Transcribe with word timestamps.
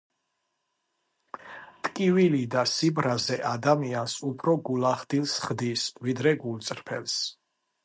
ტკივილი 1.87 2.39
და 2.55 2.63
სიბრაზე 2.71 3.37
ადამიანს 3.51 4.17
უფრო 4.31 4.57
გულახდილს 4.71 5.37
ხდის, 5.47 5.87
უფრო 6.03 6.37
გულწრფელს 6.49 7.23